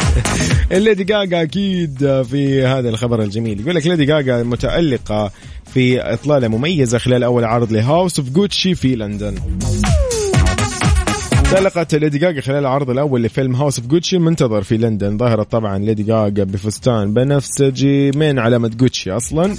[0.70, 3.60] ليدي جاجا أكيد في هذا الخبر الجميل.
[3.60, 5.30] يقول لك ليدي جاجا متألقة
[5.74, 9.34] في إطلالة مميزة خلال أول عرض ل House of Gucci في لندن.
[11.50, 15.18] تألقت ليدي جاجا خلال العرض الأول لفيلم House of Gucci المنتظر في لندن.
[15.18, 19.56] ظهرت طبعا ليدي جاجا بفستان بنفسجي من علامة جوتشي أصلا.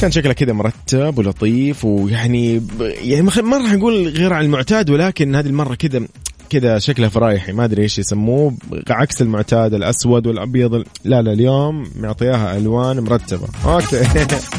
[0.00, 5.46] كان شكله كذا مرتب ولطيف ويعني يعني ما راح نقول غير عن المعتاد ولكن هذه
[5.46, 6.02] المرة كذا
[6.50, 8.54] كذا شكله فرايحي ما أدري إيش يسموه
[8.90, 13.48] عكس المعتاد الأسود والأبيض لا لا اليوم معطياها ألوان مرتبة.
[13.64, 14.04] okay.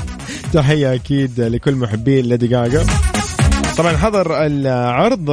[0.54, 2.86] تحية أكيد لكل محبي ليدي جاجا
[3.78, 5.26] طبعا حضر العرض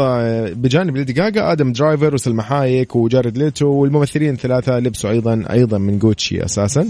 [0.58, 5.98] بجانب ليدي جاجا آدم درايفر وسلمى حايك وجارد ليتو والممثلين الثلاثة لبسوا أيضا أيضا من
[5.98, 6.88] جوتشي أساسا.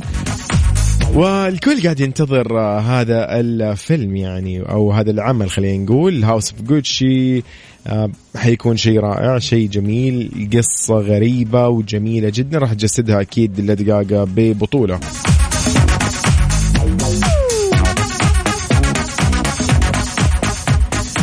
[1.14, 7.42] والكل قاعد ينتظر هذا الفيلم يعني أو هذا العمل خلينا نقول House of Gucci
[8.36, 15.00] حيكون شيء رائع شيء جميل قصة غريبة وجميلة جدا راح تجسدها أكيد جاجا ببطولة.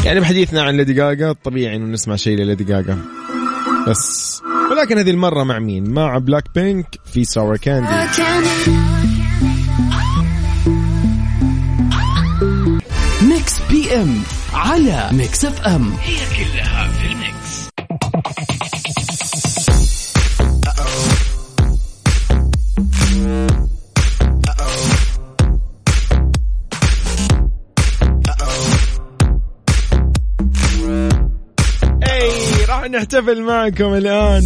[0.06, 2.97] يعني بحديثنا عن ليدي جاجا طبيعي إنه نسمع شيء لليدي جاجا
[3.88, 7.89] بس ولكن هذه المرة مع مين؟ مع بلاك بينك في Sour Candy
[13.22, 15.94] Mix PM على Mix FM
[32.04, 34.44] اي راح نحتفل معكم الان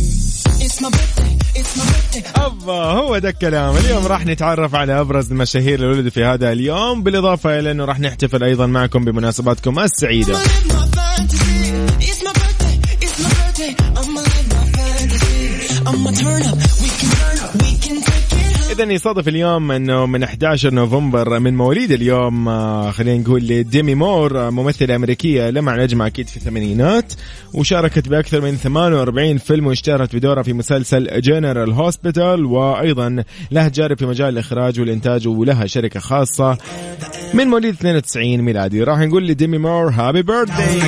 [2.35, 3.77] أوبا هو ده الكلام.
[3.77, 7.03] اليوم راح نتعرف على أبرز المشاهير اللي ولدوا في هذا اليوم.
[7.03, 10.39] بالإضافة إلى أنه راح نحتفل أيضا معكم بمناسباتكم السعيدة.
[18.79, 24.39] إذا يصادف اليوم أنه من 11 نوفمبر من مواليد اليوم آه، خلينا نقول ديمي مور
[24.39, 27.13] آه، ممثلة أمريكية لمع نجمة أكيد في الثمانينات
[27.53, 34.05] وشاركت بأكثر من 48 فيلم واشتهرت بدورها في مسلسل General Hospital وأيضا لها تجارب في
[34.05, 36.57] مجال الإخراج والإنتاج ولها شركة خاصة
[37.33, 38.83] من مواليد 92 ميلادي.
[38.83, 40.81] راح نقول لديمي مور happy birthday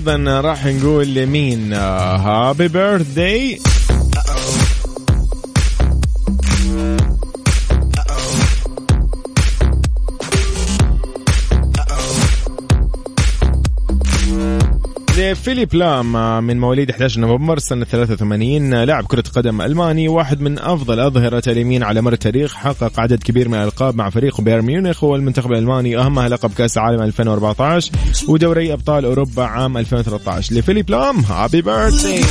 [0.00, 3.60] أيضا راح نقول لمين؟ هابي بيرثدي
[15.44, 20.40] فيليب لام آه، من مواليد 11 نوفمبر سنة 83 آه، لاعب كرة قدم ألماني واحد
[20.40, 24.64] من أفضل أظهرة اليمين على مر التاريخ حقق عدد كبير من الألقاب مع فريقه بايرن
[24.64, 27.92] ميونخ والمنتخب الألماني أهمها لقب كأس العالم 2014
[28.28, 32.24] ودوري أبطال أوروبا عام 2013 لفيليب لام happy birthday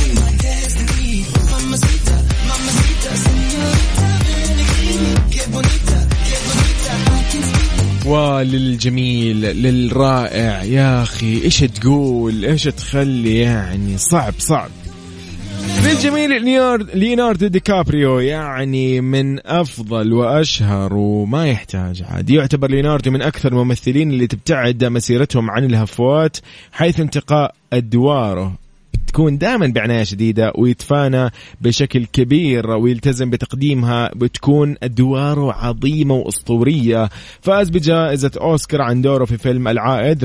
[8.10, 10.62] وللجميل للرائع.
[10.62, 14.70] يا أخي إيش تقول؟ إيش تخلي يعني؟ صعب صعب.
[15.84, 16.44] للجميل
[16.94, 22.30] ليوناردو دي كابريو يعني من أفضل وأشهر وما يحتاج عاد.
[22.30, 26.36] يعتبر ليوناردو من أكثر الممثلين اللي تبتعد مسيرتهم عن الهفوات
[26.72, 28.59] حيث انتقاء أدواره.
[29.10, 37.08] تكون دائما بعناية شديدة ويتفانى بشكل كبير ويلتزم بتقديمها بتكون أدواره عظيمة وأسطورية.
[37.40, 40.24] فاز بجائزة أوسكار عن دوره في فيلم العائد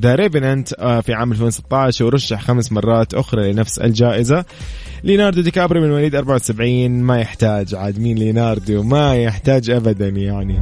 [0.00, 4.44] The Revenant آه، في عام 2016 ورشح خمس مرات أخرى لنفس الجائزة.
[5.04, 10.60] ليناردو دي كابريو من مواليد 74 ما يحتاج عاد مين ليناردو؟ ما يحتاج ابدا يعني.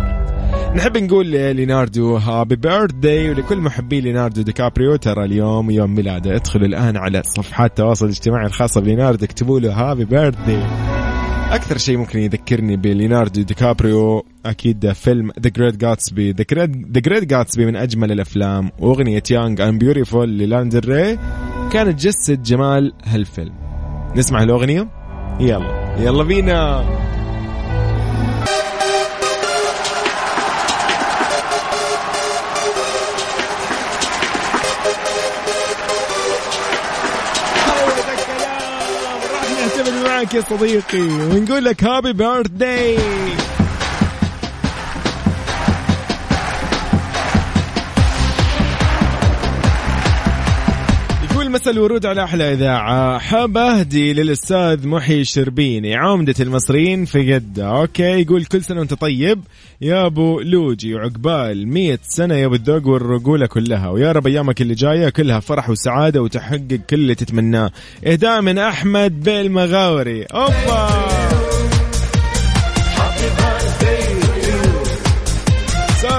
[0.76, 6.36] نحب نقول ليناردو happy birthday ولكل محبي ليناردو دي كابريو ترى اليوم يوم ميلاده.
[6.36, 10.62] ادخلوا الآن على صفحات التواصل الاجتماعي الخاصة بليناردو اكتبوا له happy birthday.
[11.50, 16.44] أكثر شيء ممكن يذكرني بليناردو دي كابريو أكيد فيلم The Great Gatsby The
[17.00, 18.70] Great Gatsby من أجمل الأفلام.
[18.78, 21.18] وأغنية Young and Beautiful للانا ديل ري.
[21.72, 23.54] كانت جسد جمال هالفيلم.
[24.16, 24.88] نسمع الأغنية؟
[25.40, 25.96] يلا.
[25.98, 26.84] يلا بينا.
[40.16, 42.96] معك يا صديقي ونقول لك happy birthday
[51.68, 53.18] الورود على أحلى إذاعة.
[53.18, 57.66] حاب أهدي للأستاذ محي الشربيني عمدة المصريين في جدة.
[57.66, 59.40] okay يقول كل سنة وأنت طيب.
[59.81, 63.90] يا أبو لوجي وعقبال مية سنة يا أبو الذوق والرجولة كلها.
[63.90, 67.70] ويا رب أيامك اللي جاية كلها فرح وسعادة وتحقق كل اللي تتمناه.
[68.07, 71.15] إهداء من أحمد بالمغاوري أوبا!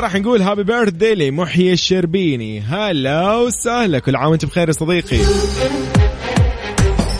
[0.07, 2.61] راح نقول هابي بيرث داي لمحيي الشربيني.
[2.61, 5.19] هلا وسهلا كل عام وانت بخير يا صديقي.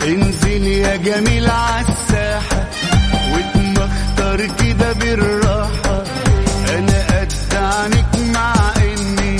[0.02, 2.68] انزل يا جميل عالساحة
[3.32, 6.04] واتمختر كده بالراحة.
[6.68, 9.36] أنا قد عنك مع إني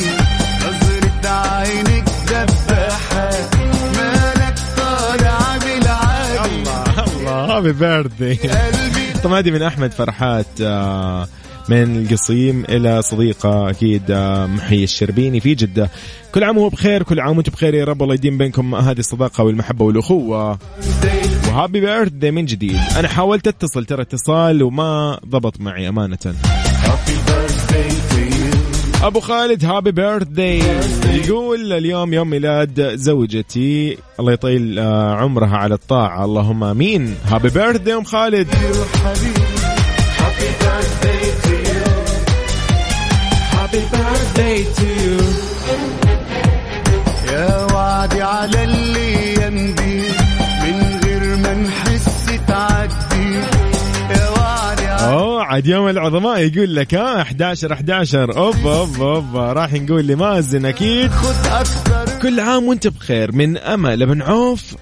[0.56, 3.30] نظرة عينك دباحة.
[3.96, 6.54] مالك طالع بالعادي.
[6.54, 8.38] الله الله هابي بيرث داي
[9.24, 11.28] طب هذه من أحمد فرحات آه
[11.68, 15.90] من القصيم إلى صديقة أكيد آه، محي الشربيني في جدة.
[16.34, 18.02] كل عام وهو بخير كل عام وأنتم بخير يا رب.
[18.02, 20.58] الله يديم بينكم هذه الصداقة والمحبة والأخوة.
[21.48, 22.76] وهابي بيرثدي من جديد.
[22.96, 26.34] أنا حاولت أتصل ترى اتصال وما ضبط معي أمانة.
[29.02, 30.62] أبو خالد هابي بيرثدي.
[31.12, 33.98] يقول اليوم يوم ميلاد زوجتي.
[34.20, 36.24] الله يطيل آه، عمرها على الطاعة.
[36.24, 37.14] اللهم آمين.
[37.24, 38.48] هابي بيرثدي أم خالد.
[48.38, 50.02] على اللي يمضي
[50.62, 53.38] من غير ما نحس تعدي.
[55.00, 60.66] أوه عاد يوم العظماء يقول لك ها 11 11 اوب اوب اوب راح نقول لمازن
[60.66, 61.10] أكيد.
[62.22, 63.32] كل عام وأنت بخير.
[63.32, 64.74] من أمل بن عوف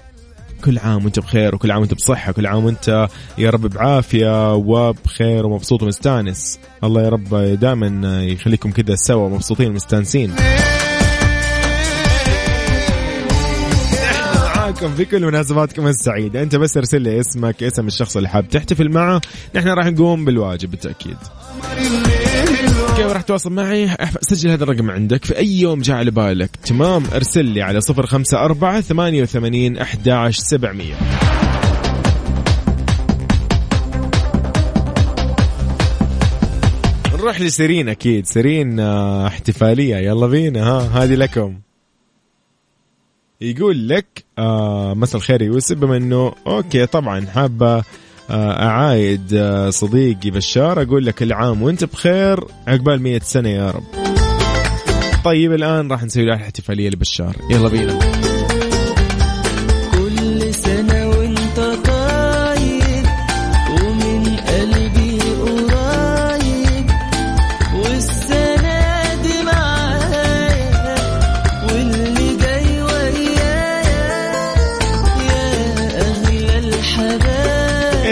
[0.65, 5.45] كل عام وأنت بخير وكل عام وأنت بصحة كل عام وأنت يا رب بعافية وبخير
[5.45, 6.59] ومبسوط ومستانس.
[6.83, 10.33] الله يا رب دائما يخليكم كذا سوا مبسوطين ومستانسين.
[14.67, 16.43] معاكم في كل مناسباتكم السعيدة.
[16.43, 19.21] أنت بس ارسل لي اسمك اسم الشخص اللي حاب تحتفل معه.
[19.55, 21.17] نحن راح نقوم بالواجب بالتأكيد.
[22.97, 23.89] كيف راح تواصل معي.
[24.21, 25.25] سجل هذا الرقم عندك.
[25.25, 26.49] في أي يوم جاء على بالك.
[26.65, 30.95] تمام ارسل لي على صفر خمسة أربعة ثمانية وثمانين أحداش سبعمية.
[37.13, 38.25] نروح لسيرين أكيد.
[38.25, 39.95] سيرين آه، احتفالية.
[39.95, 41.66] يلا بينا ها هذه لكم.
[43.41, 45.77] يقول لك آه مساء الخير يوسف.
[45.77, 47.83] بما إنه أوكي طبعا حابة
[48.29, 53.83] آه أعايد آه صديقي بشار أقول لك العام وأنت بخير عقبال مية سنة يا رب.
[55.25, 57.35] طيب الآن راح نسوي له احتفاليه لبشار.
[57.51, 57.99] يلا بينا.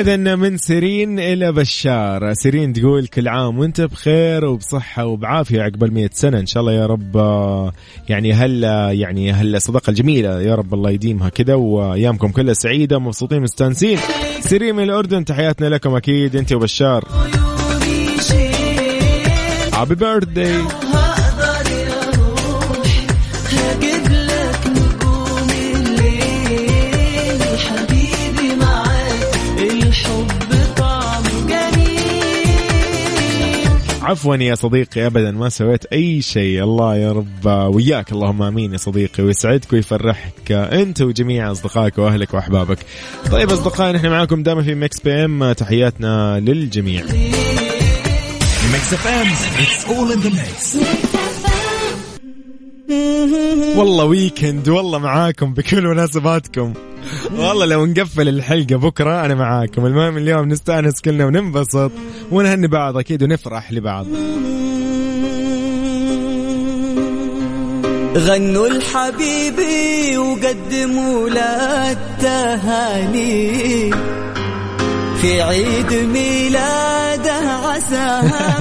[0.08, 2.34] اذا من سيرين إلى بشار.
[2.34, 6.40] سيرين تقول كل عام وانت بخير وبصحة وبعافية عقبال مية سنة.
[6.40, 7.16] إن شاء الله يا رب
[8.10, 13.42] يعني هلا يعني هلا الصداقه الجميله يا رب الله يديمها كذا وأيامكم كلها سعيدة ومبسوطين
[13.42, 14.00] مستانسين.
[14.40, 17.06] سيرين من الأردن تحياتنا لكم أكيد أنت وبشار.
[17.12, 18.56] عيوني شيل
[34.16, 38.78] عفوا يا صديقي ابدا ما سويت أي شيء الله يا رب وياك اللهم آمين يا
[38.78, 42.78] صديقي ويسعدك ويفرحك أنت وجميع أصدقائك وأهلك وأحبابك.
[43.32, 47.04] طيب أصدقائي نحن معاكم دائما في Mix PM تحياتنا للجميع.
[48.72, 49.28] Mix FM
[49.60, 50.78] it's all in the mix
[53.78, 56.74] والله weekend والله معاكم بكل مناسباتكم.
[57.40, 59.86] والله لو نقفل الحلقة بكرة أنا معاكم.
[59.86, 61.92] المهم اليوم نستأنس كلنا وننبسط
[62.32, 64.06] ونهني بعض أكيد ونفرح لبعض.
[68.18, 73.92] غنوا لحبيبي وقدموا له التهاني.
[75.22, 78.56] في عيد ميلاده عساها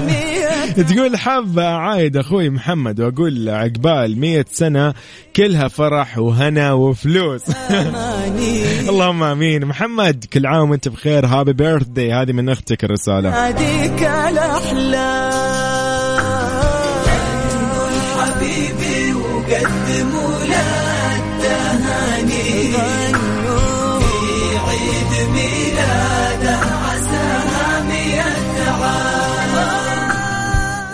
[0.83, 4.95] تقول حابة أعايد أخوي محمد وأقول له عقبال مية سنة
[5.37, 7.43] كلها فرح وهنا وفلوس.
[8.91, 9.65] اللهم آمين.
[9.65, 11.27] محمد كل عام وأنت بخير.
[11.27, 13.31] هابي بيرثدي هذه من أختك الرسالة.
[13.31, 15.35] هديك الأحلام.
[18.19, 20.84] حبيبي وقدموا له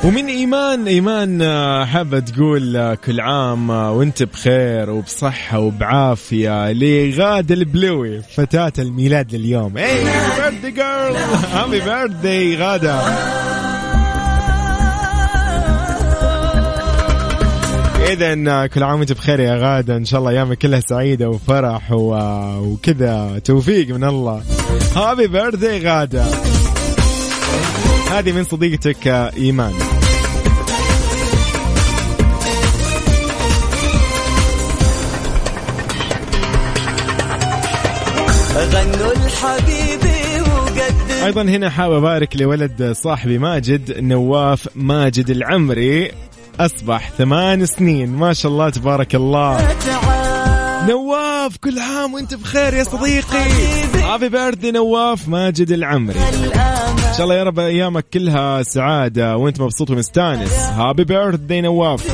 [0.05, 7.55] ومن إيمان إيمان آه، حابة تقول آه، كل عام آه، وانت بخير وبصحة وبعافية لغاده
[7.55, 9.79] البلوي فتاة الميلاد لليوم.
[9.79, 11.17] اي بيرثدي جيرل
[11.53, 13.01] هابي بيرثدي غادة.
[18.13, 19.97] اذا كل عام وانت بخير يا غادة.
[19.97, 21.93] إن شاء الله أيامك كلها سعيدة وفرح.
[21.93, 24.43] وكذا توفيق من الله.
[24.97, 26.25] هابي بيرثدي غادة.
[28.11, 29.73] هذه من صديقتك آه، إيمان.
[38.57, 46.13] غنوا لحبيبي وقدموا أيضا هنا حاب أبارك لولد صاحبي ماجد نواف ماجد العمري.
[46.61, 48.09] أصبح ثمان سنين.
[48.09, 49.75] ما شاء الله تبارك الله.
[49.87, 50.87] تعال
[51.41, 53.45] نواف كل عام وانت بخير يا صديقي.
[53.95, 56.19] هابي بيرثدي نواف ماجد العمري.
[56.19, 60.53] إن شاء الله يا رب أيامك كلها سعادة وانت مبسوط ومستانس.
[60.53, 62.07] هابي بيرثدي نواف.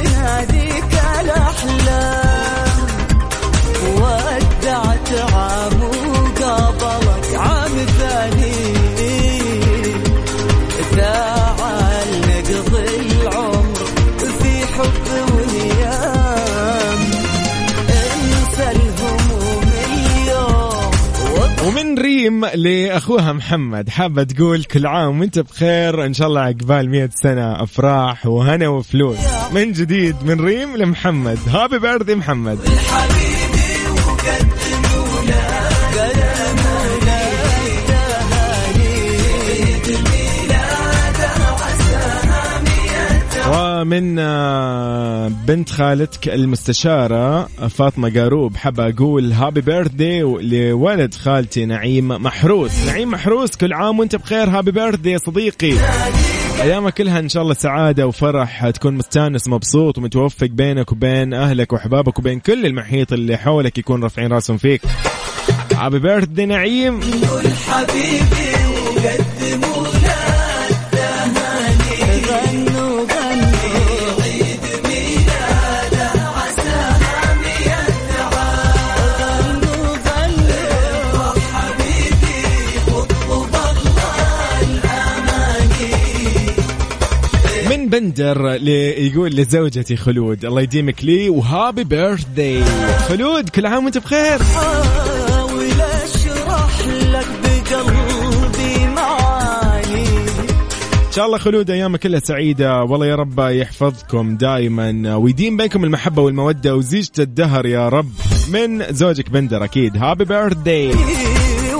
[22.37, 23.89] ريم لأخوها محمد.
[23.89, 26.07] حابة تقول كل عام وأنت بخير.
[26.07, 29.19] إن شاء الله عقبال 100 سنة أفراح وهنا وفلوس.
[29.53, 31.39] من جديد من ريم لمحمد.
[31.49, 32.59] هابي بيرثدي محمد.
[32.59, 34.56] ومن
[44.19, 52.87] آه، بنت خالتك المستشارة فاطمة قاروب حابة أقول happy birthday لولد خالتي نعيم محروس.
[52.87, 55.73] نعيم محروس كل عام وأنت بخير happy birthday يا صديقي.
[56.63, 62.19] أيامك كلها إن شاء الله سعادة وفرح تكون مستانس مبسوط ومتوفق بينك وبين أهلك وأحبابك
[62.19, 64.83] وبين كل المحيط اللي حولك يكون رافعين راسهم فيك.
[65.75, 67.01] happy birthday نعيم.
[67.69, 68.46] حبيبي.
[87.97, 88.59] بندر
[88.99, 90.45] يقول لزوجتي خلود.
[90.45, 92.65] الله يديمك لي وهابي بيرثدي
[93.09, 94.43] خلود كل عام وانت بخير.
[94.43, 100.09] حاول أشرح لك بقلبي معاني.
[101.07, 102.83] إن شاء الله خلود ايامك كلها سعيدة.
[102.83, 108.13] والله يا رب يحفظكم دائما ويديم بينكم المحبة والمودة وزيجة الدهر يا رب.
[108.53, 109.97] من زوجك بندر أكيد.
[109.97, 110.91] هابي بيرثدي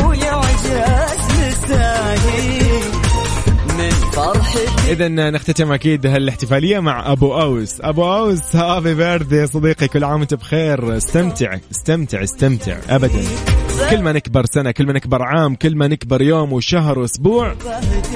[0.05, 2.56] ويا عجاز لساني
[4.89, 7.81] اذا نختتم أكيد هالاحتفالية مع أبو أوس.
[7.81, 10.97] أبو أوس هابي بيرثدي يا صديقي كل عام وأنت بخير.
[10.97, 12.77] استمتع استمتع استمتع.
[12.89, 13.23] ابدا.
[13.91, 17.55] كل ما نكبر سنة كل ما نكبر عام كل ما نكبر يوم وشهر وأسبوع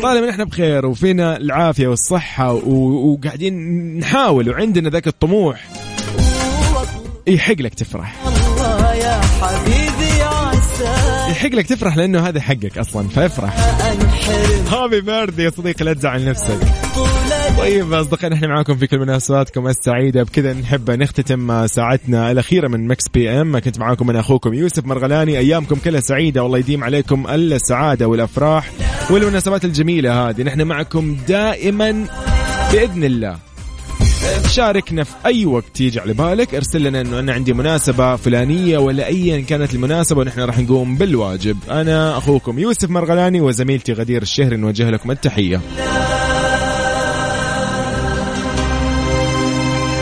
[0.03, 3.55] طالما نحن بخير وفينا العافية والصحة و- وقاعدين
[3.98, 5.68] نحاول وعندنا ذاك الطموح.
[7.26, 8.14] يحق لك تفرح.
[8.26, 9.89] الله يا حبيبي.
[11.31, 13.57] يحق لك تفرح لأنه هذا حقك أصلا فافرح.
[14.72, 16.59] happy birthday يا صديقي لا تزعل نفسك.
[17.59, 20.22] طيب اصدقائنا إحنا معاكم في كل مناسباتكم السعيدة.
[20.22, 23.59] بكذا نحب نختتم ساعتنا الأخيرة من Mix PM.
[23.59, 25.39] كنت معاكم من أخوكم يوسف مرغلاني.
[25.39, 28.70] أيامكم كلها سعيدة والله يديم عليكم السعادة والأفراح
[29.11, 30.43] والمناسبات الجميلة هذه.
[30.43, 32.07] نحن معكم دائما
[32.72, 33.49] بإذن الله.
[34.49, 36.55] شاركنا في أي وقت يجي على بالك.
[36.55, 41.57] ارسل لنا إنه أنا عندي مناسبة فلانية ولا ايا كانت المناسبة ونحن راح نقوم بالواجب.
[41.71, 45.61] أنا أخوكم يوسف مرغلاني وزميلتي غدير الشهري نوجه لكم التحية.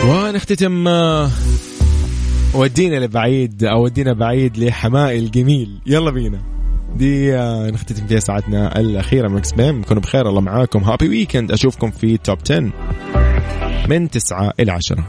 [0.07, 1.29] ونختتم آه،
[2.53, 6.41] ودينا لبعيد أو ودينا بعيد لحمائي الجميل يلا بينا.
[6.95, 9.27] دي آه، نختتم فيها ساعتنا الأخيرة.
[9.27, 10.29] من Mix PM كونوا بخير.
[10.29, 10.83] الله معاكم.
[10.83, 12.71] happy weekend أشوفكم في top 10
[13.87, 15.03] من 9 إلى 10